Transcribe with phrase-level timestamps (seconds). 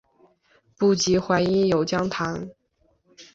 [0.79, 2.49] 不及淮阴有将坛。